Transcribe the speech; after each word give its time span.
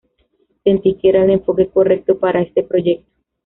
Sentí 0.63 0.95
que 0.97 1.09
era 1.09 1.23
el 1.23 1.29
enfoque 1.29 1.69
correcto 1.69 2.17
para 2.17 2.41
este 2.41 2.63
proyecto. 2.63 3.05